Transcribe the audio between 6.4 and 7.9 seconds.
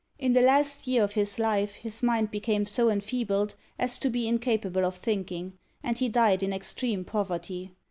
in extreme poverty.